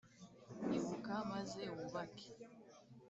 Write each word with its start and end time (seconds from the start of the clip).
Ibuka, 0.77 1.13
maze 1.31 1.61
wubake. 1.77 2.29